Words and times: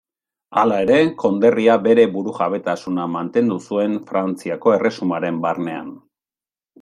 Hala 0.59 0.77
ere, 0.85 0.95
konderria 1.23 1.75
bere 1.87 2.05
burujabetasuna 2.15 3.05
mantendu 3.19 3.59
zuen 3.69 3.93
Frantziako 4.13 4.75
erresumaren 4.81 5.39
barnean. 5.49 5.93